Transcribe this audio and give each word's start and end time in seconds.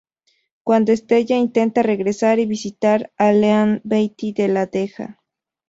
Cuando 0.63 0.93
Stella 0.97 1.37
intenta 1.37 1.83
regresar 1.83 2.39
y 2.39 2.47
visitar 2.47 3.13
a 3.19 3.31
Leanne, 3.33 3.81
Betty 3.83 4.33
no 4.35 4.47
la 4.47 4.65
deja. 4.65 5.19